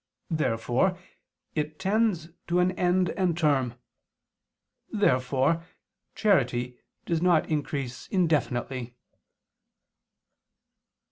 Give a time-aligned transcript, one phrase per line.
[0.31, 0.97] Therefore
[1.53, 3.75] it tends to an end and term.
[4.91, 5.63] Therefore
[6.15, 8.95] charity does not increase indefinitely.